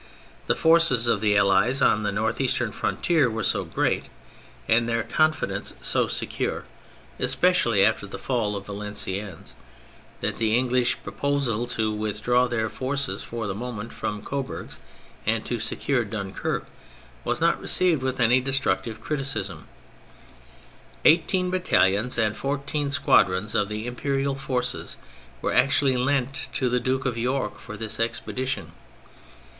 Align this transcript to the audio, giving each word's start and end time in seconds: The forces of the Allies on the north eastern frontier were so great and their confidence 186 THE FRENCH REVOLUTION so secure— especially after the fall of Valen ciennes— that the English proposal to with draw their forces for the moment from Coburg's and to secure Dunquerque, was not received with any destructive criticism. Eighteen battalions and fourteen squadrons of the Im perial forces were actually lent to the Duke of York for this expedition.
The 0.47 0.55
forces 0.55 1.05
of 1.05 1.21
the 1.21 1.37
Allies 1.37 1.79
on 1.79 2.01
the 2.01 2.11
north 2.11 2.41
eastern 2.41 2.71
frontier 2.71 3.29
were 3.29 3.43
so 3.43 3.63
great 3.63 4.05
and 4.67 4.89
their 4.89 5.03
confidence 5.03 5.73
186 5.73 5.75
THE 5.77 6.37
FRENCH 6.37 6.39
REVOLUTION 6.39 6.65
so 6.65 6.65
secure— 6.65 7.19
especially 7.27 7.85
after 7.85 8.07
the 8.07 8.17
fall 8.17 8.55
of 8.55 8.65
Valen 8.65 8.93
ciennes— 8.93 9.53
that 10.21 10.37
the 10.37 10.57
English 10.57 10.97
proposal 11.03 11.67
to 11.77 11.91
with 11.93 12.23
draw 12.23 12.47
their 12.47 12.67
forces 12.67 13.21
for 13.21 13.45
the 13.45 13.53
moment 13.53 13.93
from 13.93 14.23
Coburg's 14.23 14.79
and 15.27 15.45
to 15.45 15.59
secure 15.59 16.03
Dunquerque, 16.03 16.65
was 17.23 17.39
not 17.39 17.61
received 17.61 18.01
with 18.01 18.19
any 18.19 18.39
destructive 18.41 19.01
criticism. 19.01 19.67
Eighteen 21.05 21.51
battalions 21.51 22.17
and 22.17 22.35
fourteen 22.35 22.89
squadrons 22.89 23.53
of 23.53 23.69
the 23.69 23.85
Im 23.85 23.95
perial 23.97 24.35
forces 24.35 24.97
were 25.43 25.53
actually 25.53 25.95
lent 25.95 26.47
to 26.53 26.69
the 26.69 26.79
Duke 26.79 27.05
of 27.05 27.19
York 27.19 27.59
for 27.59 27.77
this 27.77 27.99
expedition. 27.99 28.71